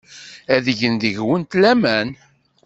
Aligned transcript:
Ad 0.55 0.65
gen 0.79 0.95
deg-went 1.01 1.57
laman. 1.61 2.09